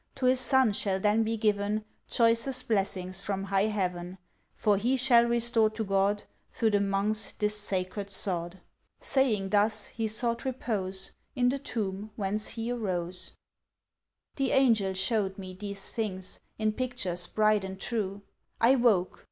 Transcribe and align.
To 0.15 0.25
his 0.25 0.39
son 0.39 0.73
shall 0.73 0.99
then 0.99 1.23
be 1.23 1.37
given, 1.37 1.85
Choicest 2.09 2.67
blessings 2.67 3.21
from 3.21 3.43
High 3.43 3.67
Heaven, 3.67 4.17
For 4.51 4.75
he 4.75 4.97
shall 4.97 5.25
restore 5.25 5.69
to 5.69 5.83
God, 5.83 6.23
Through 6.49 6.71
the 6.71 6.81
Monks 6.81 7.33
this 7.33 7.55
sacred 7.55 8.09
sod." 8.09 8.59
Saying 8.99 9.49
thus 9.49 9.89
he 9.89 10.07
sought 10.07 10.43
repose, 10.43 11.11
In 11.35 11.49
the 11.49 11.59
tomb 11.59 12.09
whence 12.15 12.49
he 12.49 12.71
arose. 12.71 13.33
The 14.37 14.49
Angel 14.53 14.93
shewed 14.95 15.37
me 15.37 15.53
these 15.53 15.93
things, 15.93 16.39
In 16.57 16.71
pictures 16.73 17.27
bright 17.27 17.63
and 17.63 17.79
true; 17.79 18.23
I 18.59 18.77
woke! 18.77 19.19